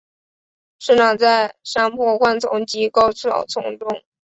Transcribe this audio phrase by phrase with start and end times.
[0.79, 3.87] 生长在山坡灌丛及高草丛中。